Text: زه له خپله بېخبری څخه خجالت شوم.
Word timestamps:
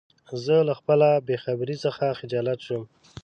زه 0.43 0.55
له 0.67 0.73
خپله 0.79 1.09
بېخبری 1.27 1.77
څخه 1.85 2.05
خجالت 2.19 2.59
شوم. 2.65 2.83